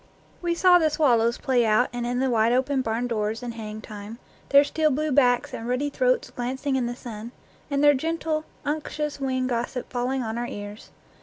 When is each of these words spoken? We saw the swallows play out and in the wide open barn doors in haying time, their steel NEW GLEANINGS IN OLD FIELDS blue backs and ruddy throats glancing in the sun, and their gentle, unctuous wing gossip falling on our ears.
We 0.41 0.55
saw 0.55 0.79
the 0.79 0.89
swallows 0.89 1.37
play 1.37 1.63
out 1.63 1.87
and 1.93 2.07
in 2.07 2.17
the 2.17 2.31
wide 2.31 2.53
open 2.53 2.81
barn 2.81 3.05
doors 3.05 3.43
in 3.43 3.51
haying 3.51 3.81
time, 3.81 4.17
their 4.49 4.63
steel 4.63 4.89
NEW 4.89 5.11
GLEANINGS 5.11 5.11
IN 5.11 5.11
OLD 5.11 5.15
FIELDS 5.15 5.15
blue 5.15 5.15
backs 5.15 5.53
and 5.53 5.69
ruddy 5.69 5.89
throats 5.91 6.29
glancing 6.31 6.75
in 6.75 6.87
the 6.87 6.95
sun, 6.95 7.31
and 7.69 7.83
their 7.83 7.93
gentle, 7.93 8.43
unctuous 8.65 9.19
wing 9.19 9.45
gossip 9.45 9.91
falling 9.93 10.23
on 10.23 10.39
our 10.39 10.47
ears. 10.47 10.89